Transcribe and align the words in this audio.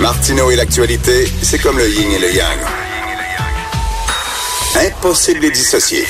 Martineau 0.00 0.50
et 0.50 0.56
l'actualité, 0.56 1.30
c'est 1.42 1.58
comme 1.58 1.76
le 1.76 1.86
yin 1.86 2.10
et 2.10 2.18
le 2.18 2.34
yang. 2.34 2.58
Impossible 4.76 5.40
de 5.40 5.50
dissocier. 5.50 6.06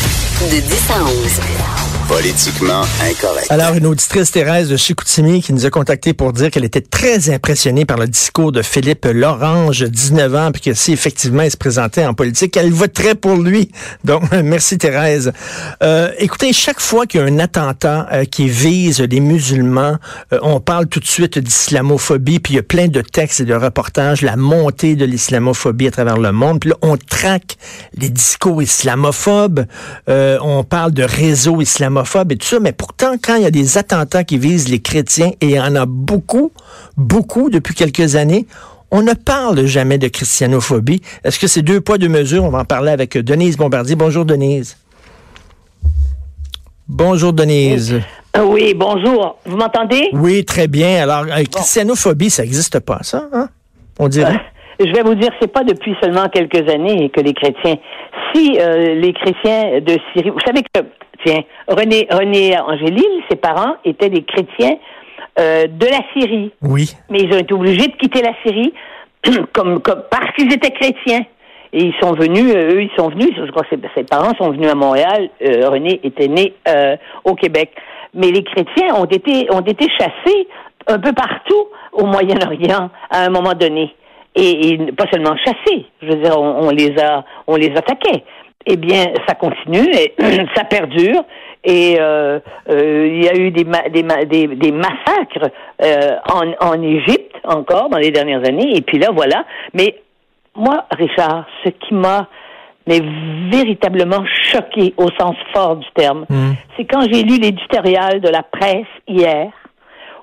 De 0.48 0.60
10 0.60 0.90
à 0.90 1.02
11. 1.02 1.89
Politiquement 2.10 2.82
incorrect. 3.08 3.46
Alors, 3.50 3.76
une 3.76 3.86
auditrice 3.86 4.32
Thérèse 4.32 4.68
de 4.68 4.76
Chicoutimi 4.76 5.40
qui 5.42 5.52
nous 5.52 5.64
a 5.64 5.70
contacté 5.70 6.12
pour 6.12 6.32
dire 6.32 6.50
qu'elle 6.50 6.64
était 6.64 6.80
très 6.80 7.30
impressionnée 7.30 7.84
par 7.84 7.98
le 7.98 8.08
discours 8.08 8.50
de 8.50 8.62
Philippe 8.62 9.06
Lorange, 9.06 9.84
19 9.84 10.34
ans, 10.34 10.50
puis 10.50 10.60
que 10.60 10.74
si 10.74 10.92
effectivement 10.92 11.44
il 11.44 11.52
se 11.52 11.56
présentait 11.56 12.04
en 12.04 12.12
politique, 12.12 12.56
elle 12.56 12.72
voterait 12.72 13.14
pour 13.14 13.36
lui. 13.36 13.70
Donc, 14.02 14.24
merci 14.42 14.76
Thérèse. 14.76 15.30
Euh, 15.84 16.10
écoutez, 16.18 16.52
chaque 16.52 16.80
fois 16.80 17.06
qu'il 17.06 17.20
y 17.20 17.22
a 17.22 17.26
un 17.26 17.38
attentat 17.38 18.08
euh, 18.10 18.24
qui 18.24 18.48
vise 18.48 19.00
les 19.00 19.20
musulmans, 19.20 19.96
euh, 20.32 20.40
on 20.42 20.58
parle 20.58 20.88
tout 20.88 20.98
de 20.98 21.06
suite 21.06 21.38
d'islamophobie, 21.38 22.40
puis 22.40 22.54
il 22.54 22.56
y 22.56 22.60
a 22.60 22.64
plein 22.64 22.88
de 22.88 23.02
textes 23.02 23.38
et 23.38 23.44
de 23.44 23.54
reportages, 23.54 24.22
la 24.22 24.34
montée 24.34 24.96
de 24.96 25.04
l'islamophobie 25.04 25.86
à 25.86 25.92
travers 25.92 26.18
le 26.18 26.32
monde. 26.32 26.58
Puis 26.58 26.70
là, 26.70 26.76
on 26.82 26.96
traque 26.96 27.56
les 27.96 28.08
discours 28.08 28.60
islamophobes, 28.60 29.64
euh, 30.08 30.38
on 30.42 30.64
parle 30.64 30.90
de 30.90 31.04
réseaux 31.04 31.60
islamophobes 31.60 31.99
et 32.30 32.36
tout 32.36 32.46
ça, 32.46 32.60
mais 32.60 32.72
pourtant, 32.72 33.14
quand 33.22 33.36
il 33.36 33.42
y 33.42 33.46
a 33.46 33.50
des 33.50 33.78
attentats 33.78 34.24
qui 34.24 34.38
visent 34.38 34.68
les 34.68 34.80
chrétiens, 34.80 35.30
et 35.40 35.46
il 35.46 35.50
y 35.50 35.60
en 35.60 35.74
a 35.76 35.86
beaucoup, 35.86 36.52
beaucoup 36.96 37.50
depuis 37.50 37.74
quelques 37.74 38.16
années, 38.16 38.46
on 38.90 39.02
ne 39.02 39.12
parle 39.12 39.64
jamais 39.66 39.98
de 39.98 40.08
christianophobie. 40.08 41.00
Est-ce 41.24 41.38
que 41.38 41.46
c'est 41.46 41.62
deux 41.62 41.80
poids, 41.80 41.98
deux 41.98 42.08
mesures? 42.08 42.44
On 42.44 42.50
va 42.50 42.60
en 42.60 42.64
parler 42.64 42.90
avec 42.90 43.16
Denise 43.16 43.56
Bombardier. 43.56 43.94
Bonjour, 43.96 44.24
Denise. 44.24 44.76
Bonjour, 46.88 47.32
Denise. 47.32 48.00
Euh, 48.36 48.44
Oui, 48.44 48.74
bonjour. 48.74 49.38
Vous 49.44 49.56
m'entendez? 49.56 50.08
Oui, 50.12 50.44
très 50.44 50.66
bien. 50.66 51.02
Alors, 51.02 51.24
euh, 51.30 51.44
christianophobie, 51.44 52.30
ça 52.30 52.42
n'existe 52.42 52.80
pas, 52.80 52.98
ça, 53.02 53.28
hein? 53.32 53.48
On 53.98 54.08
dirait. 54.08 54.34
Euh, 54.80 54.86
je 54.86 54.92
vais 54.92 55.02
vous 55.02 55.14
dire, 55.14 55.30
c'est 55.40 55.52
pas 55.52 55.62
depuis 55.62 55.94
seulement 56.02 56.28
quelques 56.28 56.68
années 56.68 57.10
que 57.14 57.20
les 57.20 57.34
chrétiens. 57.34 57.76
Si 58.34 58.58
euh, 58.58 58.94
les 58.94 59.12
chrétiens 59.12 59.80
de 59.80 59.98
Syrie, 60.12 60.30
vous 60.30 60.40
savez 60.44 60.62
que, 60.62 60.80
René, 61.68 62.06
René 62.10 62.58
Angélil, 62.58 63.22
ses 63.30 63.36
parents 63.36 63.74
étaient 63.84 64.08
des 64.10 64.22
chrétiens 64.22 64.76
euh, 65.38 65.66
de 65.66 65.86
la 65.86 66.00
Syrie, 66.14 66.52
Oui. 66.62 66.92
mais 67.08 67.20
ils 67.20 67.32
ont 67.34 67.38
été 67.38 67.54
obligés 67.54 67.86
de 67.88 67.96
quitter 67.96 68.22
la 68.22 68.32
Syrie 68.44 68.72
comme, 69.52 69.80
comme 69.80 70.02
parce 70.10 70.32
qu'ils 70.34 70.52
étaient 70.52 70.70
chrétiens. 70.72 71.24
Et 71.72 71.84
ils 71.84 71.94
sont 72.02 72.12
venus, 72.14 72.52
euh, 72.54 72.74
eux, 72.74 72.82
ils 72.82 72.90
sont 72.98 73.08
venus, 73.10 73.30
je 73.36 73.48
crois 73.52 73.62
que 73.62 73.76
ses, 73.76 73.80
ses 73.94 74.02
parents 74.02 74.34
sont 74.36 74.50
venus 74.50 74.68
à 74.68 74.74
Montréal. 74.74 75.30
Euh, 75.42 75.68
René 75.68 76.00
était 76.02 76.26
né 76.26 76.52
euh, 76.68 76.96
au 77.24 77.34
Québec. 77.34 77.70
Mais 78.12 78.32
les 78.32 78.42
chrétiens 78.42 78.96
ont 78.96 79.04
été, 79.04 79.46
ont 79.54 79.60
été 79.60 79.86
chassés 79.96 80.48
un 80.88 80.98
peu 80.98 81.12
partout 81.12 81.68
au 81.92 82.06
Moyen-Orient 82.06 82.90
à 83.10 83.24
un 83.24 83.28
moment 83.30 83.52
donné. 83.52 83.94
Et, 84.34 84.70
et 84.70 84.92
pas 84.92 85.06
seulement 85.12 85.36
chassés, 85.44 85.86
je 86.02 86.06
veux 86.08 86.16
dire, 86.22 86.40
on, 86.40 86.66
on 86.68 86.70
les 86.70 86.96
a, 87.00 87.24
on 87.46 87.54
les 87.56 87.70
attaquait. 87.76 88.24
Eh 88.66 88.76
bien, 88.76 89.06
ça 89.26 89.34
continue 89.34 89.90
et 89.92 90.14
ça 90.54 90.64
perdure. 90.64 91.22
Et 91.64 91.96
euh, 92.00 92.38
euh, 92.70 93.06
il 93.06 93.24
y 93.24 93.28
a 93.28 93.34
eu 93.36 93.50
des, 93.50 93.64
ma- 93.64 93.88
des, 93.88 94.02
ma- 94.02 94.24
des, 94.24 94.46
des 94.48 94.72
massacres 94.72 95.50
euh, 95.82 96.16
en, 96.32 96.66
en 96.66 96.82
Égypte 96.82 97.34
encore 97.44 97.88
dans 97.90 97.98
les 97.98 98.10
dernières 98.10 98.46
années. 98.46 98.76
Et 98.76 98.80
puis 98.82 98.98
là, 98.98 99.08
voilà. 99.14 99.44
Mais 99.74 99.96
moi, 100.54 100.84
Richard, 100.90 101.46
ce 101.64 101.70
qui 101.70 101.94
m'a 101.94 102.28
mais 102.86 103.00
véritablement 103.52 104.24
choqué 104.50 104.94
au 104.96 105.08
sens 105.18 105.36
fort 105.52 105.76
du 105.76 105.86
terme, 105.94 106.24
Mm. 106.30 106.52
c'est 106.76 106.84
quand 106.86 107.02
j'ai 107.02 107.22
lu 107.22 107.38
l'éditorial 107.38 108.20
de 108.20 108.28
la 108.30 108.42
presse 108.42 108.86
hier, 109.06 109.50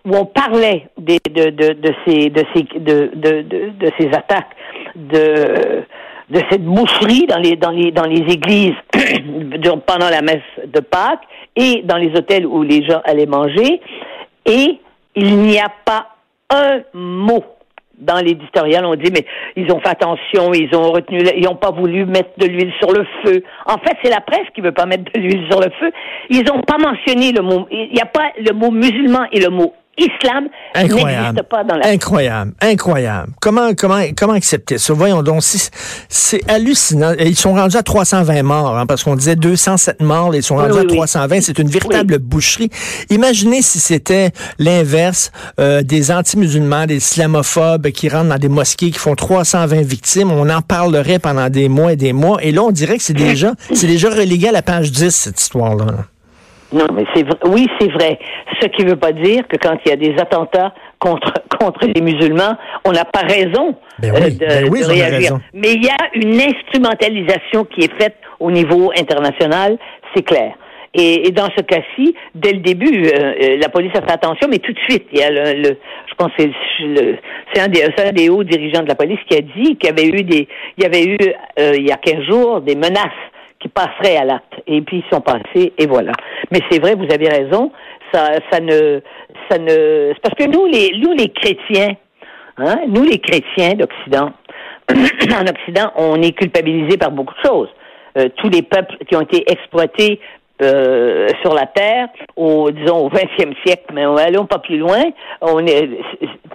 où 0.06 0.16
on 0.16 0.26
parlait 0.26 0.88
des, 0.98 1.20
de, 1.30 1.50
de, 1.52 1.74
de 1.74 1.94
ces 2.06 2.30
de 2.30 2.44
ces 2.54 2.64
de, 2.80 3.12
de, 3.14 3.42
de, 3.44 3.70
de 3.80 3.92
ces 4.00 4.08
attaques 4.08 4.56
de 4.96 5.84
de 6.30 6.42
cette 6.50 6.64
moucherie 6.64 7.26
dans 7.28 7.38
les 7.38 7.56
dans 7.56 7.72
les 7.72 7.92
dans 7.92 8.06
les 8.06 8.22
églises 8.34 8.76
pendant 9.86 10.10
la 10.10 10.22
messe 10.22 10.42
de 10.66 10.80
Pâques 10.80 11.24
et 11.56 11.82
dans 11.84 11.98
les 11.98 12.12
hôtels 12.18 12.46
où 12.46 12.64
les 12.64 12.86
gens 12.86 13.02
allaient 13.06 13.26
manger 13.26 13.82
et 14.46 14.80
il 15.16 15.38
n'y 15.38 15.60
a 15.60 15.72
pas 15.86 16.08
un 16.50 16.82
mot 16.94 17.44
dans 17.98 18.24
l'éditorial, 18.24 18.86
on 18.86 18.96
dit, 18.96 19.12
mais 19.12 19.26
ils 19.56 19.72
ont 19.72 19.80
fait 19.80 19.90
attention, 19.90 20.54
ils 20.54 20.70
ont 20.76 20.92
retenu, 20.92 21.20
ils 21.36 21.44
n'ont 21.44 21.56
pas 21.56 21.72
voulu 21.72 22.06
mettre 22.06 22.30
de 22.38 22.46
l'huile 22.46 22.72
sur 22.80 22.92
le 22.92 23.06
feu. 23.24 23.44
En 23.66 23.78
fait, 23.80 23.98
c'est 24.04 24.12
la 24.12 24.22
presse 24.22 24.46
qui 24.54 24.62
veut 24.62 24.72
pas 24.72 24.86
mettre 24.86 25.12
de 25.12 25.20
l'huile 25.20 25.48
sur 25.50 25.60
le 25.60 25.72
feu. 25.80 25.92
Ils 26.30 26.44
n'ont 26.44 26.62
pas 26.62 26.78
mentionné 26.78 27.32
le 27.32 27.42
mot, 27.42 27.68
il 27.72 27.90
n'y 27.94 28.02
a 28.02 28.06
pas 28.06 28.32
le 28.38 28.54
mot 28.54 28.72
musulman 28.72 29.26
et 29.32 29.40
le 29.40 29.50
mot 29.50 29.74
islam 29.98 30.46
Incroyable. 30.76 31.26
n'existe 31.28 31.50
pas 31.50 31.64
dans 31.64 31.76
la 31.76 31.88
Incroyable, 31.88 32.54
incroyable. 32.62 33.32
Comment, 33.42 33.74
comment, 33.76 34.02
comment 34.16 34.34
accepter 34.34 34.78
ça? 34.78 34.94
Voyons 34.94 35.24
donc, 35.24 35.42
si- 35.44 35.70
c'est 36.10 36.42
hallucinant. 36.50 37.14
Et 37.18 37.28
Ils 37.28 37.36
sont 37.38 37.54
rendus 37.54 37.78
à 37.78 37.84
320 37.84 38.44
morts, 38.44 38.78
hein, 38.78 38.86
parce 38.86 39.04
qu'on 39.04 39.16
disait 39.16 39.36
207 39.36 40.02
morts, 40.02 40.36
ils 40.36 40.44
sont 40.44 40.58
rendus 40.58 40.74
oui, 40.74 40.80
à 40.80 40.82
oui. 40.84 40.96
320. 40.96 41.42
C'est 41.42 41.58
une 41.60 41.70
véritable 41.70 42.20
boucherie. 42.20 42.70
Imaginez 43.10 43.62
si 43.62 43.80
c'était 43.80 44.32
l'inverse, 44.60 45.32
euh, 45.60 45.82
des 45.82 46.12
anti-musulmans, 46.12 46.86
des 46.86 46.98
islamophobes 46.98 47.90
qui 47.92 48.10
rentrent 48.10 48.30
dans 48.30 48.38
des 48.38 48.50
mosquées, 48.50 48.92
qui 48.92 49.00
font 49.00 49.16
320 49.16 49.82
victimes. 49.82 50.32
On 50.32 50.50
en 50.50 50.62
parlerait 50.62 51.20
pendant 51.20 51.50
des 51.50 51.70
mois 51.70 51.94
et 51.94 51.96
des 51.96 52.14
mois. 52.14 52.38
Et 52.44 52.52
là, 52.52 52.64
on 52.64 52.72
dirait 52.72 52.98
que 52.98 53.04
c'est 53.04 53.14
déjà, 53.14 53.54
c'est 53.74 53.88
déjà 53.88 54.10
relégué 54.10 54.50
à 54.50 54.52
la 54.52 54.62
page 54.62 54.92
10, 54.92 55.10
cette 55.16 55.40
histoire-là. 55.42 56.06
Non, 56.74 56.86
mais 56.94 57.06
c'est 57.16 57.24
vrai. 57.24 57.38
Oui, 57.46 57.68
c'est 57.80 57.92
vrai. 57.92 58.20
Ce 58.62 58.68
qui 58.68 58.84
ne 58.84 58.90
veut 58.90 58.96
pas 58.98 59.14
dire 59.14 59.48
que 59.48 59.56
quand 59.58 59.78
il 59.86 59.90
y 59.90 59.94
a 59.94 59.96
des 59.96 60.16
attentats 60.20 60.74
contre 61.00 61.34
contre 61.60 61.88
les 61.88 62.02
musulmans, 62.02 62.56
on 62.86 62.92
n'a 62.92 63.06
pas 63.06 63.22
raison 63.22 63.76
Ben 64.00 64.12
euh, 64.14 64.20
oui, 64.26 64.36
de, 64.38 64.46
ben 64.46 64.70
oui, 64.70 64.80
de 64.82 64.86
réagir. 64.86 65.18
raison. 65.20 65.40
Mais 65.54 65.74
il 65.74 65.84
y 65.86 65.90
a 65.90 65.98
une 66.14 66.40
instrumentalisation 66.42 67.66
qui 67.66 67.82
est 67.86 67.94
faite 68.02 68.16
au 68.40 68.52
niveau 68.52 68.92
international, 68.98 69.78
c'est 70.16 70.24
clair. 70.24 70.54
Et, 70.94 71.28
et 71.28 71.32
dans 71.32 71.50
ce 71.56 71.62
cas-ci, 71.62 72.16
dès 72.34 72.54
le 72.54 72.60
début, 72.60 73.06
euh, 73.08 73.34
euh, 73.42 73.58
la 73.62 73.70
police 73.70 73.92
a 73.96 74.02
fait 74.02 74.12
attention, 74.12 74.48
mais 74.50 74.58
tout 74.60 74.72
de 74.74 74.80
suite, 74.90 75.06
il 75.12 75.20
y 75.20 75.24
a 75.24 75.30
le, 75.30 75.62
le- 75.62 75.78
je 76.08 76.14
pense 76.18 76.32
que 76.38 76.44
c'est 76.44 76.84
le- 76.84 77.18
c'est 77.54 77.62
un 77.62 77.68
des, 77.68 77.84
un 77.84 78.12
des 78.14 78.30
hauts 78.30 78.44
dirigeants 78.44 78.82
de 78.84 78.88
la 78.88 78.96
police 78.96 79.20
qui 79.30 79.38
a 79.38 79.42
dit 79.42 79.76
qu'il 79.78 79.90
y 79.90 79.90
avait 79.90 80.08
eu 80.08 80.24
des, 80.24 80.48
il 80.78 80.84
y 80.84 80.86
avait 80.88 81.04
eu 81.06 81.18
euh, 81.60 81.74
il 81.78 81.88
y 81.88 81.92
a 81.92 81.98
15 81.98 82.24
jours 82.24 82.62
des 82.62 82.76
menaces 82.76 83.12
qui 83.60 83.70
passeraient 83.70 84.18
à 84.18 84.26
l'acte. 84.26 84.54
Et 84.68 84.82
puis 84.82 85.04
ils 85.06 85.14
sont 85.14 85.22
passés 85.22 85.74
et 85.78 85.88
voilà. 85.88 86.14
Mais 86.52 86.60
c'est 86.70 86.80
vrai, 86.80 86.96
vous 86.96 87.12
avez 87.12 87.30
raison. 87.30 87.72
Ça, 88.14 88.30
ça 88.52 88.60
ne, 88.60 89.02
ça 89.50 89.58
ne, 89.58 90.14
c'est 90.14 90.22
parce 90.22 90.36
que 90.36 90.50
nous 90.50 90.66
les, 90.66 90.92
nous 91.00 91.14
les 91.14 91.30
chrétiens, 91.30 91.96
hein, 92.58 92.78
nous 92.88 93.04
les 93.04 93.20
chrétiens 93.20 93.74
d'Occident, 93.74 94.32
en 94.90 95.48
Occident, 95.48 95.92
on 95.96 96.22
est 96.22 96.32
culpabilisés 96.32 96.98
par 96.98 97.12
beaucoup 97.12 97.34
de 97.34 97.48
choses. 97.48 97.70
Euh, 98.18 98.30
tous 98.38 98.50
les 98.50 98.62
peuples 98.62 98.96
qui 99.08 99.16
ont 99.16 99.22
été 99.22 99.44
exploités 99.52 100.20
euh, 100.62 101.28
sur 101.42 101.54
la 101.54 101.68
terre, 101.68 102.08
au 102.36 102.72
disons 102.72 103.06
au 103.06 103.10
20e 103.10 103.54
siècle, 103.66 103.94
mais 103.94 104.04
allons 104.04 104.46
pas 104.46 104.60
plus 104.60 104.78
loin. 104.78 105.04
On 105.42 105.66
est 105.68 105.90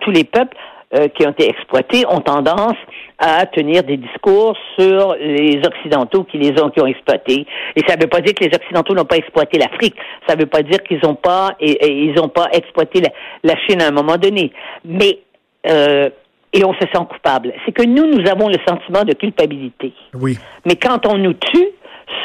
tous 0.00 0.10
les 0.10 0.24
peuples 0.24 0.56
euh, 0.94 1.08
qui 1.08 1.26
ont 1.26 1.30
été 1.30 1.48
exploités 1.48 2.04
ont 2.08 2.20
tendance 2.20 2.76
à 3.18 3.46
tenir 3.46 3.82
des 3.82 3.96
discours 3.96 4.56
sur 4.78 5.14
les 5.14 5.60
Occidentaux 5.64 6.24
qui 6.24 6.38
les 6.38 6.60
ont 6.60 6.70
qui 6.70 6.80
ont 6.80 6.86
exploités. 6.86 7.46
Et 7.76 7.82
ça 7.86 7.96
ne 7.96 8.02
veut 8.02 8.08
pas 8.08 8.20
dire 8.20 8.34
que 8.34 8.44
les 8.44 8.54
Occidentaux 8.54 8.94
n'ont 8.94 9.04
pas 9.04 9.16
exploité 9.16 9.58
l'Afrique. 9.58 9.94
Ça 10.26 10.34
ne 10.34 10.40
veut 10.40 10.46
pas 10.46 10.62
dire 10.62 10.82
qu'ils 10.82 11.00
n'ont 11.02 11.14
pas 11.14 11.56
et, 11.60 11.70
et 11.70 12.04
ils 12.04 12.14
n'ont 12.14 12.28
pas 12.28 12.48
exploité 12.52 13.00
la, 13.00 13.10
la 13.44 13.56
Chine 13.66 13.80
à 13.82 13.88
un 13.88 13.92
moment 13.92 14.16
donné. 14.16 14.52
Mais 14.84 15.20
euh, 15.68 16.10
et 16.52 16.64
on 16.64 16.74
se 16.74 16.80
sent 16.80 17.04
coupable. 17.10 17.52
C'est 17.64 17.72
que 17.72 17.84
nous, 17.84 18.06
nous 18.06 18.28
avons 18.30 18.48
le 18.48 18.58
sentiment 18.66 19.04
de 19.04 19.14
culpabilité. 19.14 19.94
Oui. 20.14 20.38
Mais 20.66 20.76
quand 20.76 21.06
on 21.06 21.16
nous 21.16 21.32
tue, 21.32 21.68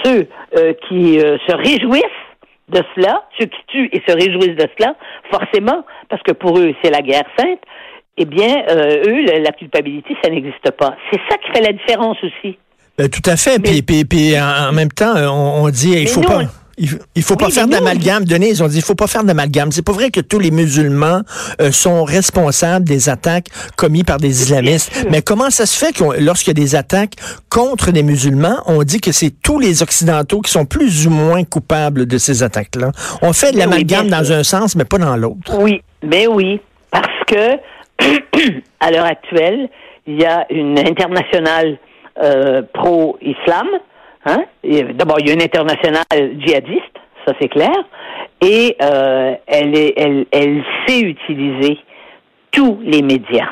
ceux 0.03 0.27
euh, 0.57 0.74
qui 0.88 1.19
euh, 1.19 1.38
se 1.47 1.56
réjouissent 1.56 2.03
de 2.69 2.81
cela, 2.95 3.24
ceux 3.39 3.45
qui 3.45 3.59
tuent 3.68 3.89
et 3.94 4.01
se 4.06 4.13
réjouissent 4.13 4.57
de 4.57 4.68
cela, 4.77 4.95
forcément, 5.31 5.86
parce 6.09 6.21
que 6.24 6.33
pour 6.33 6.57
eux, 6.59 6.74
c'est 6.81 6.92
la 6.92 7.01
guerre 7.01 7.24
sainte, 7.38 7.62
eh 8.18 8.25
bien, 8.25 8.64
euh, 8.69 9.04
eux, 9.08 9.25
la, 9.25 9.40
la 9.40 9.52
culpabilité, 9.52 10.16
ça 10.24 10.30
n'existe 10.30 10.72
pas. 10.78 10.96
C'est 11.12 11.19
ça 11.30 11.38
qui 11.38 11.52
fait 11.52 11.62
la 11.62 11.74
différence 11.74 12.18
aussi. 12.24 12.58
Ben, 12.98 13.10
tout 13.10 13.22
à 13.30 13.36
fait. 13.38 13.60
Puis, 13.60 13.75
Mais- 13.75 13.81
puis, 13.84 14.06
puis 14.06 14.40
en, 14.40 14.69
en 14.69 14.72
même 14.72 14.92
temps, 14.92 15.16
euh, 15.16 15.28
on, 15.28 15.64
on 15.66 15.69
dit 15.69 15.92
il 15.92 16.08
faut 16.08 16.22
pas. 16.22 16.40
on- 16.40 16.48
Il, 17.16 17.24
faut 17.24 17.36
pas 17.36 17.50
faire 17.50 17.68
d'amalgame. 17.68 18.24
Denis, 18.24 18.50
ils 18.50 18.64
ont 18.64 18.68
dit, 18.68 18.78
il 18.78 18.84
faut 18.84 18.94
pas 18.94 19.08
faire 19.08 19.24
d'amalgame. 19.24 19.72
C'est 19.72 19.81
pas 19.84 19.94
vrai 19.94 20.12
que 20.12 20.19
tous 20.22 20.38
les 20.38 20.52
musulmans 20.52 21.22
euh, 21.60 21.72
sont 21.72 22.04
responsables 22.04 22.86
des 22.86 23.10
attaques 23.10 23.48
commises 23.75 24.04
par 24.04 24.18
des 24.18 24.44
islamistes. 24.44 25.08
Mais 25.10 25.24
comment 25.24 25.50
ça 25.50 25.66
se 25.66 25.75
fait 25.75 25.92
que 25.92 26.04
lorsqu'il 26.22 26.50
y 26.50 26.62
a 26.62 26.64
des 26.64 26.75
attaques 26.75 27.14
contre 27.50 27.90
des 27.92 28.04
musulmans, 28.04 28.58
on 28.68 28.84
dit 28.84 29.02
que 29.02 29.12
c'est 29.12 29.31
tous 29.42 29.60
les 29.60 29.81
occidentaux 29.81 30.42
qui 30.42 30.52
sont 30.52 30.66
plus 30.66 31.08
ou 31.08 31.10
moins 31.10 31.44
coupables 31.44 32.06
de 32.06 32.18
ces 32.19 32.44
attaques-là? 32.44 32.92
On 33.24 33.34
fait 33.34 33.48
de 33.52 33.56
oui, 33.56 33.62
l'amalgame 33.62 34.10
dans 34.10 34.31
un 34.31 34.44
sens, 34.44 34.75
mais 34.75 34.86
pas 34.86 35.00
dans 35.00 35.18
l'autre. 35.18 35.58
Oui, 35.60 35.81
mais 36.04 36.28
oui, 36.28 36.62
parce 36.92 37.08
que 37.25 37.58
à 38.79 38.91
l'heure 38.91 39.05
actuelle, 39.05 39.69
il 40.05 40.21
y 40.21 40.25
a 40.25 40.45
une 40.49 40.79
internationale 40.79 41.77
euh, 42.21 42.61
pro-islam. 42.73 43.67
Hein? 44.25 44.44
D'abord, 44.94 45.19
il 45.19 45.27
y 45.27 45.31
a 45.31 45.33
une 45.33 45.41
internationale 45.41 46.39
djihadiste, 46.39 46.83
ça 47.25 47.33
c'est 47.39 47.49
clair, 47.49 47.75
et 48.41 48.75
euh, 48.81 49.35
elle, 49.47 49.77
est, 49.77 49.94
elle, 49.97 50.25
elle 50.31 50.63
sait 50.85 51.01
utiliser 51.01 51.77
tous 52.51 52.79
les 52.83 53.01
médias. 53.01 53.49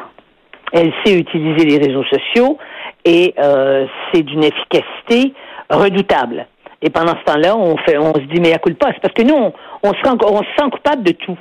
Elle 0.73 0.91
sait 1.05 1.17
utiliser 1.17 1.65
les 1.65 1.77
réseaux 1.77 2.03
sociaux 2.03 2.57
et 3.05 3.33
euh, 3.39 3.85
c'est 4.11 4.23
d'une 4.23 4.43
efficacité 4.43 5.33
redoutable. 5.69 6.47
Et 6.81 6.89
pendant 6.89 7.13
ce 7.19 7.23
temps-là, 7.31 7.55
on 7.55 7.75
on 7.75 8.13
se 8.13 8.33
dit 8.33 8.41
mais 8.41 8.53
à 8.53 8.59
coup 8.59 8.73
pas, 8.73 8.87
c'est 8.93 9.01
parce 9.01 9.13
que 9.13 9.23
nous, 9.23 9.51
on 9.83 9.93
se 9.93 9.99
sent 10.03 10.69
coupable 10.71 11.03
de 11.03 11.11
tout. 11.11 11.37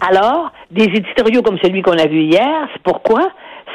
Alors, 0.00 0.50
des 0.70 0.84
éditoriaux 0.84 1.42
comme 1.42 1.58
celui 1.62 1.82
qu'on 1.82 1.98
a 1.98 2.06
vu 2.06 2.22
hier, 2.22 2.68
c'est 2.72 2.82
pourquoi? 2.82 3.22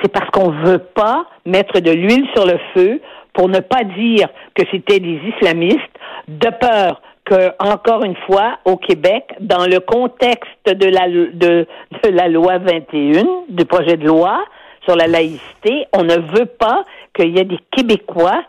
C'est 0.02 0.12
parce 0.12 0.30
qu'on 0.32 0.52
veut 0.52 0.80
pas 0.80 1.26
mettre 1.46 1.80
de 1.80 1.92
l'huile 1.92 2.26
sur 2.36 2.46
le 2.46 2.60
feu 2.74 3.02
pour 3.34 3.48
ne 3.48 3.60
pas 3.60 3.84
dire 3.84 4.28
que 4.56 4.64
c'était 4.72 5.00
des 5.00 5.20
islamistes, 5.36 5.80
de 6.28 6.50
peur 6.50 7.02
que, 7.26 7.52
encore 7.60 8.04
une 8.04 8.16
fois, 8.26 8.58
au 8.66 8.76
Québec, 8.76 9.24
dans 9.40 9.66
le 9.66 9.80
contexte 9.80 10.66
de 10.66 10.88
la, 10.88 11.08
de 11.08 11.66
la 12.10 12.28
loi 12.28 12.58
21, 12.58 13.24
du 13.50 13.66
projet 13.66 13.98
de 13.98 14.06
loi 14.06 14.44
sur 14.86 14.96
la 14.96 15.08
laïcité, 15.08 15.86
on 15.94 16.04
ne 16.04 16.16
veut 16.16 16.46
pas 16.46 16.84
qu'il 17.14 17.36
y 17.36 17.40
ait 17.40 17.46
des 17.46 17.60
Québécois 17.72 18.44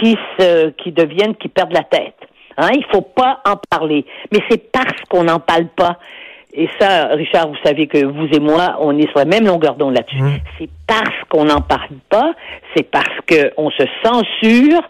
qui 0.00 0.16
se, 0.38 0.70
qui 0.70 0.92
deviennent, 0.92 1.36
qui 1.36 1.48
perdent 1.48 1.74
la 1.74 1.84
tête. 1.84 2.16
Hein, 2.56 2.70
il 2.74 2.84
faut 2.90 3.02
pas 3.02 3.40
en 3.46 3.56
parler. 3.70 4.04
Mais 4.32 4.40
c'est 4.50 4.70
parce 4.70 5.00
qu'on 5.08 5.24
n'en 5.24 5.40
parle 5.40 5.68
pas. 5.68 5.98
Et 6.54 6.68
ça, 6.78 7.06
Richard, 7.06 7.48
vous 7.48 7.56
savez 7.64 7.86
que 7.86 8.04
vous 8.04 8.26
et 8.30 8.40
moi, 8.40 8.76
on 8.80 8.98
est 8.98 9.08
sur 9.08 9.18
la 9.18 9.24
même 9.24 9.46
longueur 9.46 9.74
d'onde 9.76 9.94
là-dessus. 9.94 10.18
C'est 10.58 10.68
parce 10.86 11.16
qu'on 11.30 11.46
n'en 11.46 11.62
parle 11.62 11.96
pas, 12.10 12.34
c'est 12.76 12.90
parce 12.90 13.16
qu'on 13.26 13.70
se 13.70 13.84
censure 14.04 14.82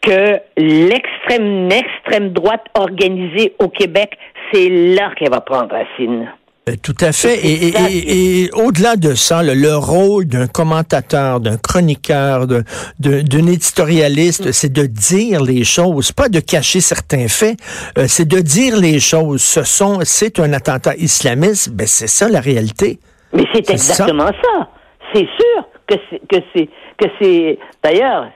que 0.00 0.40
l'extrême, 0.56 1.68
l'extrême 1.68 2.30
droite 2.30 2.64
organisée 2.74 3.54
au 3.58 3.68
Québec, 3.68 4.16
c'est 4.52 4.68
là 4.68 5.10
qu'elle 5.16 5.30
va 5.30 5.40
prendre 5.40 5.72
racine. 5.72 6.30
Euh, 6.68 6.72
Tout 6.82 6.96
à 7.00 7.12
fait. 7.12 7.36
Et, 7.46 7.68
et- 7.68 7.72
ça, 7.72 7.88
et- 7.90 8.42
et 8.44 8.50
au-delà 8.52 8.96
de 8.96 9.14
ça, 9.14 9.40
le, 9.44 9.54
le 9.54 9.76
rôle 9.76 10.24
d'un 10.24 10.48
commentateur, 10.48 11.38
d'un 11.38 11.56
chroniqueur, 11.58 12.48
d'un 12.48 13.46
éditorialiste, 13.46 14.50
c'est 14.50 14.72
de 14.72 14.84
dire 14.86 15.42
les 15.44 15.62
choses, 15.62 16.10
pas 16.10 16.28
de 16.28 16.40
cacher 16.40 16.80
certains 16.80 17.28
faits. 17.28 17.56
euh, 17.98 18.06
c'est 18.08 18.26
de 18.26 18.40
dire 18.40 18.76
les 18.78 18.98
choses. 18.98 19.42
Ce 19.42 19.62
sont, 19.62 20.00
c'est 20.02 20.40
un 20.40 20.52
attentat 20.52 20.96
islamiste. 20.96 21.70
Ben 21.70 21.86
c'est 21.86 22.08
ça 22.08 22.28
la 22.28 22.40
réalité. 22.40 22.98
Mais 23.32 23.44
c'est 23.54 23.70
exactement 23.70 24.26
ça. 24.26 24.68
C'est 25.14 25.20
sûr 25.38 25.68
que 25.88 25.94
c'est 26.10 26.20
que 26.28 26.42
c'est 26.52 26.68
que 26.98 27.06
c'est 27.20 27.58
d'ailleurs 27.84 28.26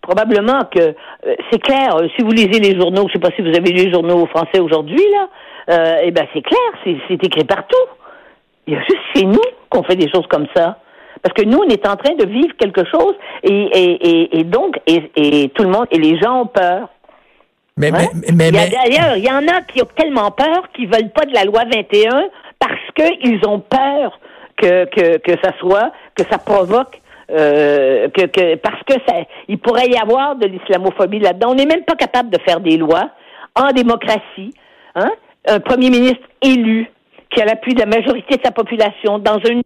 probablement 0.00 0.64
que 0.70 0.80
euh, 0.80 1.34
c'est 1.50 1.60
clair. 1.60 1.96
euh, 1.96 2.08
Si 2.16 2.22
vous 2.22 2.30
lisez 2.30 2.60
les 2.60 2.78
journaux, 2.78 3.06
je 3.08 3.14
sais 3.14 3.18
pas 3.18 3.30
si 3.36 3.42
vous 3.42 3.48
avez 3.48 3.70
lu 3.70 3.84
les 3.86 3.92
journaux 3.92 4.26
français 4.26 4.60
aujourd'hui 4.60 5.04
là, 5.12 5.28
euh, 5.70 5.96
eh 6.04 6.10
ben 6.10 6.26
c'est 6.32 6.42
clair, 6.42 6.70
c'est 6.84 7.22
écrit 7.22 7.44
partout. 7.44 7.76
Il 8.66 8.74
y 8.74 8.76
a 8.76 8.80
juste 8.80 9.02
chez 9.14 9.24
nous 9.24 9.40
qu'on 9.70 9.82
fait 9.82 9.96
des 9.96 10.10
choses 10.10 10.26
comme 10.28 10.46
ça. 10.54 10.78
Parce 11.22 11.34
que 11.34 11.42
nous, 11.42 11.58
on 11.58 11.68
est 11.68 11.86
en 11.86 11.96
train 11.96 12.14
de 12.14 12.26
vivre 12.26 12.54
quelque 12.58 12.84
chose 12.88 13.14
et, 13.42 13.50
et, 13.52 14.08
et, 14.08 14.38
et 14.38 14.44
donc, 14.44 14.78
et, 14.86 15.48
tout 15.54 15.64
le 15.64 15.70
monde, 15.70 15.86
et 15.90 15.98
les 15.98 16.16
gens 16.18 16.42
ont 16.42 16.46
peur. 16.46 16.88
Mais, 17.76 17.90
Hein? 17.92 18.08
mais, 18.34 18.50
d'ailleurs, 18.52 19.16
il 19.16 19.24
y 19.24 19.30
en 19.30 19.46
a 19.48 19.62
qui 19.62 19.82
ont 19.82 19.88
tellement 19.96 20.30
peur 20.30 20.70
qu'ils 20.74 20.86
veulent 20.88 21.10
pas 21.10 21.24
de 21.24 21.34
la 21.34 21.44
loi 21.44 21.62
21 21.64 22.28
parce 22.58 22.80
qu'ils 22.94 23.40
ont 23.46 23.60
peur 23.60 24.18
que, 24.56 24.84
que, 24.86 25.18
que 25.18 25.32
ça 25.42 25.52
soit, 25.58 25.90
que 26.16 26.24
ça 26.30 26.38
provoque, 26.38 26.97
euh, 27.30 28.08
que, 28.08 28.54
parce 28.56 28.82
que 28.84 28.94
il 29.48 29.58
pourrait 29.58 29.88
y 29.88 29.96
avoir 29.96 30.36
de 30.36 30.46
l'islamophobie 30.46 31.20
là-dedans. 31.20 31.50
On 31.50 31.54
n'est 31.54 31.66
même 31.66 31.84
pas 31.84 31.94
capable 31.94 32.30
de 32.30 32.38
faire 32.40 32.60
des 32.60 32.76
lois 32.76 33.10
en 33.54 33.70
démocratie. 33.72 34.54
Hein? 34.94 35.10
Un 35.46 35.60
premier 35.60 35.90
ministre 35.90 36.26
élu 36.42 36.90
qui 37.30 37.42
a 37.42 37.44
l'appui 37.44 37.74
de 37.74 37.80
la 37.80 37.86
majorité 37.86 38.36
de 38.36 38.42
sa 38.42 38.50
population 38.50 39.18
dans 39.18 39.38
une 39.48 39.62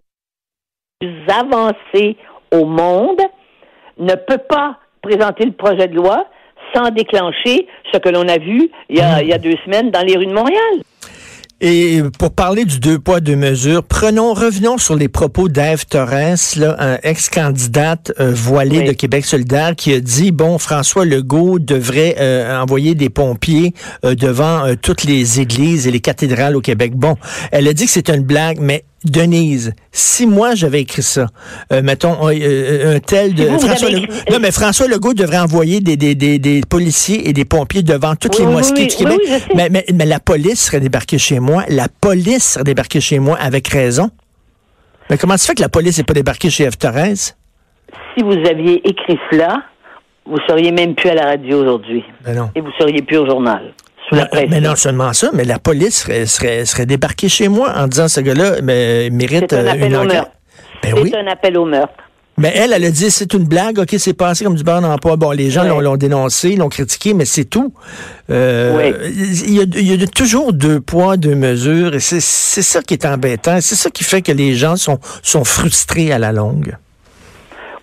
plus 1.00 1.22
avancée 1.28 2.16
au 2.52 2.64
monde 2.64 3.20
ne 3.98 4.14
peut 4.14 4.42
pas 4.48 4.78
présenter 5.00 5.44
le 5.44 5.52
projet 5.52 5.88
de 5.88 5.94
loi 5.94 6.26
sans 6.74 6.90
déclencher 6.90 7.66
ce 7.92 7.98
que 7.98 8.08
l'on 8.08 8.28
a 8.28 8.38
vu 8.38 8.70
il 8.88 8.98
y 8.98 9.00
a 9.00 9.38
deux 9.38 9.56
semaines 9.64 9.90
dans 9.90 10.02
les 10.06 10.16
rues 10.16 10.26
de 10.26 10.34
Montréal. 10.34 10.82
Et 11.64 12.02
pour 12.18 12.32
parler 12.32 12.64
du 12.64 12.80
deux 12.80 12.98
poids, 12.98 13.20
deux 13.20 13.36
mesures, 13.36 13.84
prenons, 13.84 14.34
revenons 14.34 14.78
sur 14.78 14.96
les 14.96 15.06
propos 15.06 15.48
d'Ève 15.48 15.86
Torres, 15.86 16.34
là, 16.56 16.76
un 16.80 16.98
ex-candidate 17.04 18.12
euh, 18.18 18.32
voilée 18.34 18.80
Oui. 18.80 18.84
de 18.88 18.92
Québec 18.92 19.24
solidaire, 19.24 19.76
qui 19.76 19.92
a 19.92 20.00
dit, 20.00 20.32
bon, 20.32 20.58
François 20.58 21.04
Legault 21.04 21.60
devrait 21.60 22.16
euh, 22.18 22.60
envoyer 22.60 22.96
des 22.96 23.10
pompiers 23.10 23.74
euh, 24.04 24.16
devant 24.16 24.74
toutes 24.82 25.04
les 25.04 25.38
églises 25.38 25.86
et 25.86 25.92
les 25.92 26.00
cathédrales 26.00 26.56
au 26.56 26.60
Québec. 26.60 26.94
Bon, 26.96 27.14
elle 27.52 27.68
a 27.68 27.72
dit 27.72 27.84
que 27.84 27.92
c'est 27.92 28.10
une 28.10 28.24
blague, 28.24 28.58
mais 28.60 28.84
Denise, 29.04 29.72
si 29.90 30.26
moi 30.26 30.54
j'avais 30.54 30.80
écrit 30.82 31.02
ça, 31.02 31.26
euh, 31.72 31.82
mettons 31.82 32.28
euh, 32.28 32.32
euh, 32.40 32.96
un 32.96 33.00
tel 33.00 33.34
de 33.34 33.42
Si 33.42 33.48
vous, 33.48 33.58
vous 33.58 33.66
François 33.66 33.90
Legault, 33.90 34.12
non 34.30 34.38
mais 34.40 34.50
François 34.52 34.86
Legault 34.88 35.14
devrait 35.14 35.38
envoyer 35.38 35.80
des, 35.80 35.96
des, 35.96 36.14
des, 36.14 36.38
des 36.38 36.60
policiers 36.68 37.28
et 37.28 37.32
des 37.32 37.44
pompiers 37.44 37.82
devant 37.82 38.14
toutes 38.16 38.38
Oui, 38.38 38.46
les 38.46 38.52
mosquées 38.52 38.82
oui, 38.82 38.86
du 38.88 38.96
Québec. 38.96 39.18
mais, 39.54 39.68
mais, 39.70 39.84
mais 39.92 40.06
la 40.06 40.20
police 40.20 40.66
serait 40.66 40.80
débarquée 40.80 41.18
chez 41.18 41.40
moi. 41.40 41.64
La 41.68 41.88
police 41.88 42.52
serait 42.52 42.64
débarquée 42.64 43.00
chez 43.00 43.18
moi 43.18 43.36
avec 43.40 43.68
raison. 43.68 44.10
Mais 45.10 45.18
comment 45.18 45.36
se 45.36 45.46
fait 45.46 45.54
que 45.54 45.62
la 45.62 45.68
police 45.68 45.98
n'est 45.98 46.04
pas 46.04 46.14
débarquée 46.14 46.48
chez 46.50 46.70
F. 46.70 46.78
Thérèse? 46.78 47.36
Si 48.16 48.22
vous 48.22 48.32
aviez 48.48 48.80
écrit 48.88 49.18
cela, 49.30 49.62
vous 50.24 50.38
seriez 50.48 50.70
même 50.70 50.94
plus 50.94 51.10
à 51.10 51.14
la 51.14 51.26
radio 51.26 51.60
aujourd'hui. 51.62 52.04
Ben 52.24 52.36
non. 52.36 52.50
Et 52.54 52.60
vous 52.60 52.70
seriez 52.78 53.02
plus 53.02 53.18
au 53.18 53.26
journal. 53.26 53.74
Sous 54.12 54.16
la 54.16 54.22
Non, 54.24 54.28
pression. 54.30 54.48
mais 54.50 54.60
non 54.60 54.76
seulement 54.76 55.12
ça, 55.12 55.30
mais 55.32 55.44
la 55.44 55.58
police 55.58 56.00
serait, 56.02 56.26
serait, 56.26 56.64
serait 56.66 56.86
débarquée 56.86 57.28
chez 57.28 57.48
moi 57.48 57.72
en 57.76 57.86
disant 57.88 58.08
ce 58.08 58.20
gars-là 58.20 58.60
mais, 58.62 59.08
mérite 59.10 59.52
un 59.52 59.56
euh, 59.64 59.70
appel 59.70 59.84
une 59.90 59.96
au 59.96 60.04
meurtre. 60.04 60.30
Ben 60.82 60.92
c'est 60.96 61.00
oui. 61.02 61.12
un 61.14 61.26
appel 61.30 61.56
au 61.56 61.64
meurtre. 61.64 61.94
Mais 62.38 62.50
elle, 62.56 62.72
elle 62.72 62.84
a 62.84 62.90
dit 62.90 63.10
c'est 63.10 63.34
une 63.34 63.44
blague, 63.44 63.78
ok, 63.78 63.94
c'est 63.98 64.14
passé 64.14 64.42
comme 64.44 64.54
du 64.54 64.64
beurre 64.64 64.80
dans 64.80 64.90
le 64.92 64.98
poids. 64.98 65.16
Bon, 65.16 65.30
les 65.32 65.50
gens 65.50 65.62
Ouais. 65.76 65.82
l'ont- 65.82 65.96
dénoncé, 65.98 66.56
l'ont 66.56 66.70
critiqué, 66.70 67.12
mais 67.14 67.26
c'est 67.26 67.44
tout. 67.44 67.74
Euh, 68.30 68.74
Ouais. 68.76 68.94
il, 69.12 69.52
y 69.54 69.60
a, 69.60 69.64
il 69.64 70.00
y 70.00 70.02
a 70.02 70.06
toujours 70.06 70.52
deux 70.54 70.80
poids, 70.80 71.16
deux 71.18 71.34
mesures, 71.34 71.94
et 71.94 72.00
c'est 72.00 72.20
c'est 72.22 72.62
ça 72.62 72.80
qui 72.82 72.94
est 72.94 73.04
embêtant. 73.04 73.58
C'est 73.60 73.74
ça 73.76 73.90
qui 73.90 74.02
fait 74.02 74.22
que 74.22 74.32
les 74.32 74.54
gens 74.54 74.76
sont, 74.76 74.98
sont 75.22 75.44
frustrés 75.44 76.10
à 76.10 76.18
la 76.18 76.32
longue. 76.32 76.74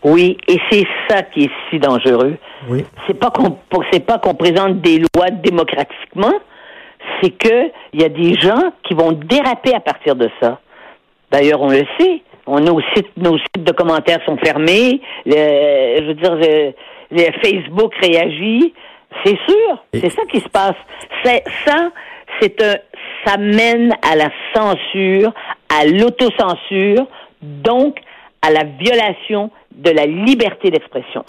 Oui, 0.03 0.37
et 0.47 0.57
c'est 0.71 0.85
ça 1.09 1.23
qui 1.23 1.43
est 1.45 1.51
si 1.69 1.79
dangereux. 1.79 2.37
Oui. 2.69 2.85
C'est 3.07 3.13
pas 3.19 3.29
qu'on 3.31 3.57
c'est 3.91 4.05
pas 4.05 4.17
qu'on 4.17 4.33
présente 4.33 4.79
des 4.81 4.99
lois 4.99 5.29
démocratiquement, 5.31 6.33
c'est 7.21 7.31
que 7.31 7.69
il 7.93 8.01
y 8.01 8.05
a 8.05 8.09
des 8.09 8.33
gens 8.39 8.71
qui 8.83 8.93
vont 8.93 9.11
déraper 9.11 9.73
à 9.75 9.79
partir 9.81 10.15
de 10.15 10.29
ça. 10.41 10.59
D'ailleurs, 11.31 11.61
on 11.61 11.69
le 11.69 11.83
sait. 11.99 12.21
On, 12.47 12.59
nos 12.61 12.79
sites, 12.95 13.15
nos 13.17 13.37
sites 13.37 13.63
de 13.63 13.71
commentaires 13.73 14.19
sont 14.25 14.37
fermés. 14.37 15.01
Le, 15.25 15.35
je 16.01 16.05
veux 16.07 16.13
dire, 16.15 16.35
le, 16.35 16.73
le 17.11 17.23
Facebook 17.43 17.93
réagit. 18.01 18.73
C'est 19.23 19.37
sûr. 19.47 19.83
Et- 19.93 19.99
C'est 19.99 20.09
ça 20.11 20.21
qui 20.31 20.39
se 20.39 20.49
passe. 20.49 20.75
C'est 21.23 21.43
ça. 21.65 21.89
C'est 22.39 22.63
un. 22.63 22.75
Ça 23.25 23.35
mène 23.37 23.93
à 24.09 24.15
la 24.15 24.29
censure, 24.55 25.33
à 25.77 25.85
l'autocensure, 25.85 27.05
donc 27.41 27.97
à 28.41 28.49
la 28.49 28.63
violation 28.63 29.51
de 29.75 29.91
la 29.91 30.05
liberté 30.05 30.71
d'expression. 30.71 31.23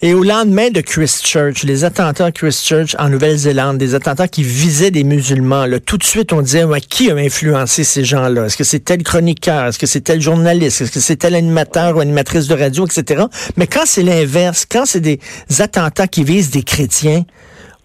Et 0.00 0.14
au 0.14 0.22
lendemain 0.22 0.70
de 0.70 0.80
Christchurch, 0.80 1.64
les 1.64 1.84
attentats 1.84 2.26
à 2.26 2.32
Christchurch 2.32 2.96
en 2.98 3.08
Nouvelle-Zélande, 3.08 3.78
des 3.78 3.94
attentats 3.94 4.28
qui 4.28 4.42
visaient 4.42 4.90
des 4.90 5.04
musulmans, 5.04 5.66
là, 5.66 5.80
tout 5.80 5.98
de 5.98 6.04
suite 6.04 6.32
on 6.32 6.40
disait 6.40 6.64
ouais, 6.64 6.80
qui 6.80 7.10
a 7.10 7.16
influencé 7.16 7.84
ces 7.84 8.04
gens-là? 8.04 8.46
Est-ce 8.46 8.56
que 8.56 8.64
c'est 8.64 8.80
tel 8.80 9.02
chroniqueur? 9.02 9.66
Est-ce 9.66 9.78
que 9.78 9.86
c'est 9.86 10.00
tel 10.00 10.20
journaliste? 10.20 10.80
Est-ce 10.80 10.92
que 10.92 11.00
c'est 11.00 11.16
tel 11.16 11.34
animateur 11.34 11.96
ou 11.96 12.00
animatrice 12.00 12.48
de 12.48 12.54
radio, 12.54 12.86
etc. 12.86 13.24
Mais 13.56 13.66
quand 13.66 13.84
c'est 13.84 14.02
l'inverse, 14.02 14.66
quand 14.70 14.86
c'est 14.86 15.00
des 15.00 15.18
attentats 15.58 16.06
qui 16.06 16.24
visent 16.24 16.50
des 16.50 16.62
chrétiens, 16.62 17.24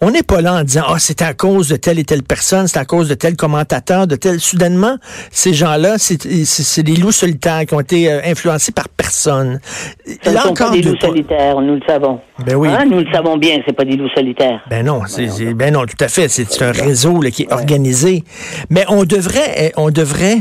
On 0.01 0.11
n'est 0.11 0.23
pas 0.23 0.41
là 0.41 0.53
en 0.53 0.63
disant, 0.63 0.83
ah, 0.87 0.95
c'est 0.97 1.21
à 1.21 1.33
cause 1.33 1.67
de 1.67 1.75
telle 1.75 1.99
et 1.99 2.05
telle 2.05 2.23
personne, 2.23 2.67
c'est 2.67 2.79
à 2.79 2.85
cause 2.85 3.09
de 3.09 3.15
tel 3.15 3.35
commentateur, 3.35 4.07
de 4.07 4.15
tel. 4.15 4.39
Soudainement, 4.39 4.97
ces 5.29 5.53
gens-là, 5.53 5.97
c'est 5.97 6.83
des 6.83 6.95
loups 6.95 7.11
solitaires 7.11 7.65
qui 7.65 7.73
ont 7.73 7.81
été 7.81 8.09
euh, 8.09 8.21
influencés 8.23 8.71
par 8.71 8.87
personne. 8.87 9.59
Ce 10.05 10.29
là 10.29 10.41
sont 10.41 10.53
pas 10.53 10.71
des 10.71 10.81
loups 10.81 10.99
solitaires, 10.99 11.59
nous 11.59 11.75
le 11.75 11.81
savons. 11.87 12.21
Ben 12.45 12.55
oui. 12.55 12.69
Hein, 12.69 12.85
nous 12.89 12.99
le 12.99 13.11
savons 13.11 13.37
bien, 13.37 13.59
c'est 13.65 13.75
pas 13.75 13.83
des 13.83 13.97
loups 13.97 14.09
solitaires. 14.15 14.61
Ben 14.69 14.85
non, 14.85 15.01
c'est, 15.07 15.53
ben 15.53 15.73
non, 15.73 15.85
tout 15.85 16.03
à 16.03 16.07
fait. 16.07 16.29
C'est 16.29 16.61
un 16.61 16.71
réseau 16.71 17.19
qui 17.19 17.43
est 17.43 17.51
organisé. 17.51 18.23
Mais 18.69 18.85
on 18.87 19.03
devrait, 19.03 19.53
eh, 19.57 19.71
on 19.75 19.89
devrait 19.89 20.39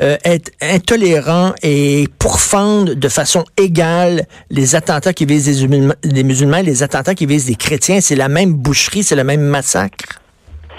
euh, 0.00 0.16
être 0.24 0.52
intolérant 0.62 1.52
et 1.62 2.06
pourfendre 2.20 2.94
de 2.94 3.08
façon 3.08 3.44
égale 3.56 4.22
les 4.50 4.76
attentats 4.76 5.12
qui 5.12 5.26
visent 5.26 5.68
les 6.04 6.22
musulmans, 6.22 6.60
les 6.64 6.84
attentats 6.84 7.14
qui 7.14 7.26
visent 7.26 7.48
les 7.48 7.56
chrétiens. 7.56 8.00
C'est 8.00 8.14
la 8.14 8.28
même 8.28 8.52
boucherie, 8.52 9.02
c'est 9.02 9.16
le 9.16 9.24
même 9.24 9.40
massacre? 9.40 10.20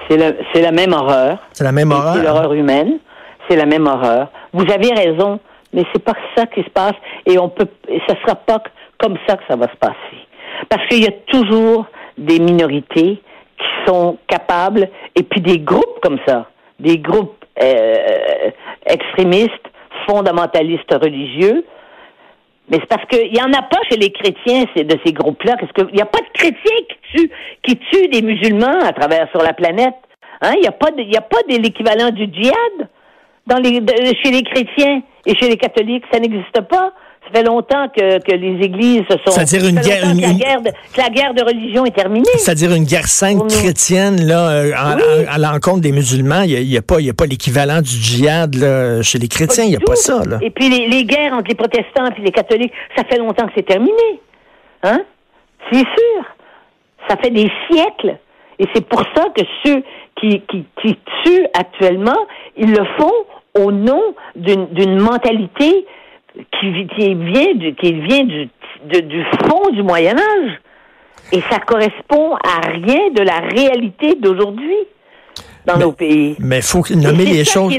C'est 0.09 0.17
la, 0.17 0.71
même 0.71 0.93
horreur. 0.93 1.37
C'est 1.53 1.63
la 1.63 1.71
même 1.71 1.91
horreur? 1.91 2.15
C'est 2.15 2.23
l'horreur 2.23 2.53
humaine. 2.53 2.99
C'est 3.47 3.55
la 3.55 3.65
même 3.65 3.85
horreur. 3.87 4.31
Vous 4.53 4.65
avez 4.71 4.91
raison, 4.93 5.39
mais 5.73 5.83
c'est 5.93 6.03
pas 6.03 6.13
ça 6.35 6.45
qui 6.47 6.63
se 6.63 6.69
passe 6.69 6.95
et 7.25 7.37
on 7.37 7.49
peut, 7.49 7.67
et 7.87 7.99
ça 8.07 8.15
sera 8.21 8.35
pas 8.35 8.63
comme 8.97 9.17
ça 9.27 9.35
que 9.35 9.43
ça 9.47 9.55
va 9.55 9.67
se 9.67 9.77
passer. 9.77 9.95
Parce 10.69 10.87
qu'il 10.87 11.03
y 11.03 11.07
a 11.07 11.11
toujours 11.27 11.87
des 12.17 12.39
minorités 12.39 13.21
qui 13.57 13.85
sont 13.85 14.17
capables 14.27 14.89
et 15.15 15.23
puis 15.23 15.41
des 15.41 15.59
groupes 15.59 15.99
comme 16.01 16.19
ça, 16.27 16.47
des 16.79 16.97
groupes 16.97 17.38
euh, 17.61 18.51
extrémistes, 18.85 19.67
fondamentalistes 20.07 20.93
religieux. 20.93 21.65
Mais 22.69 22.77
c'est 22.79 22.87
parce 22.87 23.05
qu'il 23.07 23.31
n'y 23.31 23.41
en 23.41 23.51
a 23.51 23.63
pas 23.63 23.79
chez 23.89 23.97
les 23.97 24.11
chrétiens 24.11 24.63
de 24.75 24.95
ces 25.03 25.11
groupes-là. 25.13 25.55
Il 25.77 25.95
n'y 25.95 26.01
a 26.01 26.05
pas 26.05 26.19
de 26.19 26.31
chrétiens 26.33 27.29
qui 27.63 27.77
tuent, 27.77 28.07
des 28.09 28.21
musulmans 28.21 28.79
à 28.81 28.93
travers 28.93 29.27
sur 29.31 29.41
la 29.41 29.53
planète. 29.53 29.95
Hein? 30.41 30.53
Il 30.55 30.61
n'y 30.61 30.67
a 30.67 30.71
pas 30.71 30.91
de, 30.91 31.01
de 31.01 31.61
l'équivalent 31.61 32.11
du 32.11 32.25
djihad 32.31 32.89
chez 34.23 34.31
les 34.31 34.43
chrétiens 34.43 35.01
et 35.25 35.35
chez 35.35 35.49
les 35.49 35.57
catholiques. 35.57 36.03
Ça 36.11 36.19
n'existe 36.19 36.61
pas. 36.61 36.93
Ça 37.31 37.39
fait 37.39 37.45
longtemps 37.45 37.87
que, 37.89 38.19
que 38.19 38.31
les 38.31 38.65
églises 38.65 39.03
se 39.09 39.17
sont. 39.17 39.31
C'est-à-dire 39.31 39.67
une 39.67 39.79
guerre. 39.79 40.09
Une, 40.09 40.21
la, 40.21 40.33
guerre 40.33 40.61
de, 40.61 40.71
la 40.97 41.09
guerre 41.09 41.33
de 41.33 41.43
religion 41.43 41.85
est 41.85 41.95
terminée. 41.95 42.25
C'est-à-dire 42.37 42.73
une 42.73 42.85
guerre 42.85 43.07
sainte 43.07 43.47
chrétienne, 43.49 44.25
là, 44.25 44.49
euh, 44.49 44.71
à, 44.75 45.37
l'encontre 45.37 45.81
des 45.81 45.91
musulmans. 45.91 46.41
Il 46.41 46.67
n'y 46.67 46.75
a, 46.75 46.79
a, 46.79 46.81
pas, 46.81 46.97
a 46.97 47.13
pas 47.13 47.25
l'équivalent 47.25 47.81
du 47.81 47.89
djihad 47.89 48.55
là, 48.55 49.01
chez 49.03 49.19
les 49.19 49.27
chrétiens. 49.27 49.63
Il 49.65 49.69
n'y 49.69 49.75
a 49.75 49.79
pas 49.79 49.95
ça. 49.95 50.23
Là. 50.25 50.39
Et 50.41 50.49
puis 50.49 50.69
les, 50.69 50.87
les, 50.87 51.05
guerres 51.05 51.33
entre 51.33 51.49
les 51.49 51.55
protestants 51.55 52.07
et 52.17 52.21
les 52.21 52.31
catholiques, 52.31 52.73
ça 52.95 53.03
fait 53.03 53.17
longtemps 53.17 53.45
que 53.45 53.53
c'est 53.55 53.65
terminé. 53.65 54.21
Hein? 54.83 55.01
C'est 55.71 55.79
sûr. 55.79 56.25
Ça 57.07 57.15
fait 57.17 57.31
des 57.31 57.51
siècles. 57.69 58.17
Et 58.59 58.65
c'est 58.73 58.85
pour 58.87 59.03
ça 59.15 59.25
que 59.35 59.43
ceux 59.65 59.83
qui, 60.19 60.41
qui, 60.49 60.65
qui 60.81 60.97
tuent 61.23 61.47
actuellement, 61.53 62.17
ils 62.57 62.71
le 62.71 62.85
font 62.97 63.13
au 63.55 63.71
nom 63.71 64.01
d'une 64.35 64.99
mentalité 64.99 65.85
qui, 66.33 66.71
vient 66.71 67.53
du, 67.55 67.75
qui 67.75 67.93
vient 67.93 68.23
du, 68.23 68.49
du 69.01 69.25
fond 69.43 69.69
du 69.71 69.83
Moyen 69.83 70.17
Âge. 70.17 70.59
Et 71.31 71.41
ça 71.49 71.59
correspond 71.59 72.35
à 72.35 72.67
rien 72.69 73.11
de 73.11 73.21
la 73.21 73.39
réalité 73.39 74.15
d'aujourd'hui 74.15 74.77
dans 75.73 75.79
nos 75.79 75.91
pays. 75.91 76.35
Mais 76.39 76.57
il 76.59 76.63
faut 76.63 76.83
nommer 76.95 77.25
les 77.25 77.45
choses. 77.45 77.73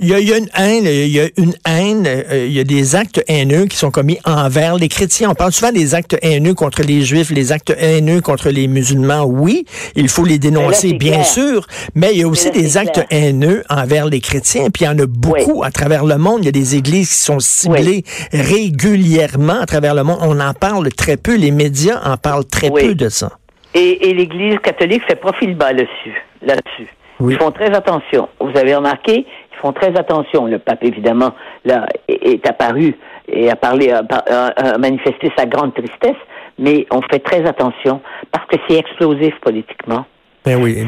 Il 0.00 0.08
y, 0.08 0.12
a, 0.12 0.38
une 0.38 0.48
haine, 0.56 0.86
il 0.86 1.06
y 1.06 1.20
a 1.20 1.28
une 1.36 1.54
haine, 1.64 2.04
euh, 2.04 2.46
il 2.48 2.52
y 2.52 2.58
a 2.58 2.64
des 2.64 2.96
actes 2.96 3.22
haineux 3.28 3.66
qui 3.66 3.76
sont 3.76 3.92
commis 3.92 4.18
envers 4.24 4.74
les 4.74 4.88
chrétiens. 4.88 5.30
On 5.30 5.34
parle 5.36 5.52
souvent 5.52 5.70
des 5.70 5.94
actes 5.94 6.16
haineux 6.20 6.54
contre 6.54 6.82
les 6.82 7.02
juifs, 7.02 7.30
les 7.30 7.52
actes 7.52 7.72
haineux 7.78 8.20
contre 8.20 8.50
les 8.50 8.66
musulmans. 8.66 9.22
Oui, 9.22 9.64
il 9.94 10.08
faut 10.08 10.24
les 10.24 10.40
dénoncer, 10.40 10.94
bien 10.94 11.22
sûr, 11.22 11.68
mais 11.94 12.10
il 12.12 12.18
y 12.18 12.22
a 12.24 12.28
aussi 12.28 12.50
des 12.50 12.76
actes 12.76 13.04
haineux 13.10 13.62
envers 13.70 14.06
les 14.06 14.20
chrétiens. 14.20 14.68
Puis 14.68 14.82
il 14.82 14.86
y 14.86 14.88
en 14.88 14.98
a 14.98 15.06
beaucoup 15.06 15.62
à 15.62 15.70
travers 15.70 16.04
le 16.04 16.18
monde. 16.18 16.40
Il 16.40 16.46
y 16.46 16.48
a 16.48 16.52
des 16.52 16.74
églises 16.74 17.10
qui 17.10 17.20
sont 17.20 17.38
ciblées 17.38 18.02
régulièrement 18.32 19.60
à 19.60 19.66
travers 19.66 19.94
le 19.94 20.02
monde. 20.02 20.18
On 20.22 20.40
en 20.40 20.54
parle 20.54 20.88
très 20.92 21.16
peu. 21.16 21.36
Les 21.36 21.52
médias 21.52 22.00
en 22.04 22.16
parlent 22.16 22.46
très 22.46 22.68
peu 22.68 22.96
de 22.96 23.08
ça. 23.08 23.30
Et, 23.74 24.08
et 24.08 24.14
l'Église 24.14 24.58
catholique 24.58 25.02
fait 25.06 25.14
profil 25.14 25.54
bas 25.54 25.72
là-dessus. 25.72 26.20
Là-dessus. 26.42 26.88
Ils 27.20 27.38
font 27.38 27.50
très 27.50 27.74
attention. 27.74 28.28
Vous 28.40 28.56
avez 28.58 28.74
remarqué, 28.74 29.26
ils 29.26 29.58
font 29.60 29.72
très 29.72 29.96
attention. 29.96 30.46
Le 30.46 30.58
pape, 30.58 30.82
évidemment, 30.82 31.32
là, 31.64 31.86
est, 32.08 32.46
apparu 32.46 32.94
et 33.28 33.50
a 33.50 33.56
parlé, 33.56 33.90
a, 33.90 34.78
manifesté 34.78 35.30
sa 35.36 35.46
grande 35.46 35.74
tristesse, 35.74 36.20
mais 36.58 36.86
on 36.90 37.00
fait 37.02 37.20
très 37.20 37.46
attention 37.46 38.00
parce 38.32 38.46
que 38.46 38.56
c'est 38.68 38.76
explosif 38.76 39.34
politiquement. 39.40 40.04
Ben 40.44 40.62
oui, 40.62 40.86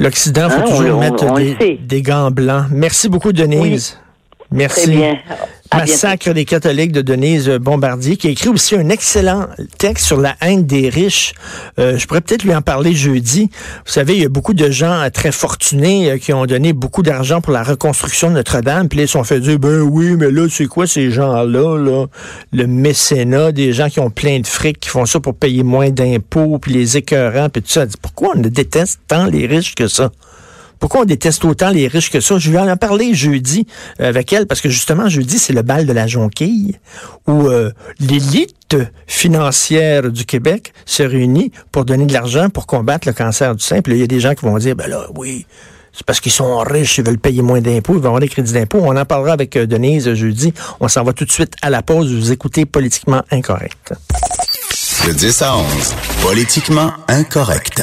l'Occident, 0.00 0.48
faut 0.48 0.60
hein, 0.60 0.76
toujours 0.76 0.98
mettre 0.98 1.34
des, 1.34 1.76
des, 1.76 2.00
gants 2.00 2.30
blancs. 2.30 2.64
Merci 2.70 3.10
beaucoup, 3.10 3.30
Denise. 3.30 4.00
Merci. 4.54 4.82
Très 4.84 4.96
bien. 4.96 5.18
Massacre 5.74 6.32
des 6.32 6.44
catholiques 6.44 6.92
de 6.92 7.02
Denise 7.02 7.48
Bombardier, 7.48 8.16
qui 8.16 8.28
a 8.28 8.30
écrit 8.30 8.48
aussi 8.48 8.76
un 8.76 8.88
excellent 8.90 9.48
texte 9.78 10.06
sur 10.06 10.20
la 10.20 10.36
haine 10.40 10.64
des 10.64 10.88
riches. 10.88 11.34
Euh, 11.80 11.98
je 11.98 12.06
pourrais 12.06 12.20
peut-être 12.20 12.44
lui 12.44 12.54
en 12.54 12.62
parler 12.62 12.94
jeudi. 12.94 13.50
Vous 13.84 13.92
savez, 13.92 14.14
il 14.14 14.22
y 14.22 14.24
a 14.24 14.28
beaucoup 14.28 14.54
de 14.54 14.70
gens 14.70 15.08
très 15.12 15.32
fortunés 15.32 16.12
euh, 16.12 16.18
qui 16.18 16.32
ont 16.32 16.46
donné 16.46 16.72
beaucoup 16.72 17.02
d'argent 17.02 17.40
pour 17.40 17.52
la 17.52 17.64
reconstruction 17.64 18.28
de 18.28 18.34
Notre-Dame. 18.34 18.88
Puis 18.88 18.98
là, 18.98 19.04
ils 19.04 19.08
sont 19.08 19.24
fait 19.24 19.40
dire, 19.40 19.58
ben 19.58 19.80
oui, 19.80 20.14
mais 20.16 20.30
là, 20.30 20.46
c'est 20.48 20.66
quoi 20.66 20.86
ces 20.86 21.10
gens-là, 21.10 21.76
là? 21.76 22.06
Le 22.52 22.66
mécénat, 22.68 23.50
des 23.50 23.72
gens 23.72 23.88
qui 23.88 23.98
ont 23.98 24.10
plein 24.10 24.38
de 24.38 24.46
fric, 24.46 24.78
qui 24.78 24.88
font 24.88 25.06
ça 25.06 25.18
pour 25.18 25.34
payer 25.34 25.64
moins 25.64 25.90
d'impôts, 25.90 26.58
puis 26.60 26.72
les 26.72 26.96
écœurants, 26.96 27.48
puis 27.48 27.62
tout 27.62 27.70
ça. 27.70 27.84
Pourquoi 28.00 28.34
on 28.36 28.40
déteste 28.40 29.00
tant 29.08 29.26
les 29.26 29.46
riches 29.46 29.74
que 29.74 29.88
ça? 29.88 30.12
Pourquoi 30.84 31.00
on 31.00 31.06
déteste 31.06 31.46
autant 31.46 31.70
les 31.70 31.88
riches 31.88 32.10
que 32.10 32.20
ça? 32.20 32.36
Je 32.36 32.50
vais 32.50 32.58
en 32.58 32.76
parler 32.76 33.14
jeudi 33.14 33.66
euh, 34.00 34.08
avec 34.10 34.30
elle, 34.34 34.46
parce 34.46 34.60
que 34.60 34.68
justement, 34.68 35.08
jeudi, 35.08 35.38
c'est 35.38 35.54
le 35.54 35.62
bal 35.62 35.86
de 35.86 35.92
la 35.94 36.06
jonquille, 36.06 36.76
où 37.26 37.48
euh, 37.48 37.70
l'élite 38.00 38.76
financière 39.06 40.12
du 40.12 40.26
Québec 40.26 40.74
se 40.84 41.02
réunit 41.02 41.52
pour 41.72 41.86
donner 41.86 42.04
de 42.04 42.12
l'argent 42.12 42.50
pour 42.50 42.66
combattre 42.66 43.08
le 43.08 43.14
cancer 43.14 43.56
du 43.56 43.64
sein. 43.64 43.80
Puis 43.80 43.94
il 43.94 43.98
y 43.98 44.02
a 44.02 44.06
des 44.06 44.20
gens 44.20 44.34
qui 44.34 44.44
vont 44.44 44.58
dire, 44.58 44.76
ben 44.76 44.86
là, 44.86 45.06
oui, 45.16 45.46
c'est 45.94 46.04
parce 46.04 46.20
qu'ils 46.20 46.32
sont 46.32 46.58
riches, 46.58 46.98
ils 46.98 47.04
veulent 47.06 47.16
payer 47.16 47.40
moins 47.40 47.62
d'impôts, 47.62 47.94
ils 47.94 48.00
vont 48.00 48.08
avoir 48.08 48.20
des 48.20 48.28
crédits 48.28 48.52
d'impôts. 48.52 48.80
On 48.82 48.94
en 48.94 49.06
parlera 49.06 49.32
avec 49.32 49.56
euh, 49.56 49.66
Denise 49.66 50.12
jeudi. 50.12 50.52
On 50.80 50.88
s'en 50.88 51.02
va 51.02 51.14
tout 51.14 51.24
de 51.24 51.32
suite 51.32 51.54
à 51.62 51.70
la 51.70 51.80
pause. 51.80 52.12
Vous 52.12 52.30
écoutez 52.30 52.66
Politiquement 52.66 53.22
Incorrect. 53.30 53.94
Le 55.06 55.14
10 55.14 55.40
à 55.40 55.56
11, 55.56 55.64
Politiquement 56.20 56.92
Incorrect. 57.08 57.80